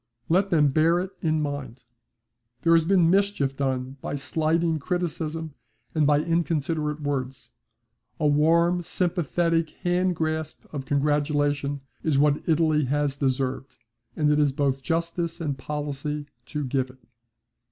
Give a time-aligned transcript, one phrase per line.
[0.29, 1.83] Let them bear it in mind.
[2.63, 5.53] There has been mischief done by slighting criticism
[5.93, 7.51] and by inconsiderate words.
[8.19, 13.77] A warm sympathetic hand grasp of congratulation is what Italy has deserved,
[14.15, 17.05] and it is both justice and policy to give it.